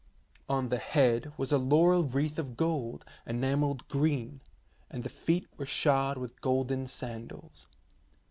[0.49, 4.41] On the head was a laurel wreath of gold enamelled green,
[4.89, 7.67] and the feet were shod with golden sandals.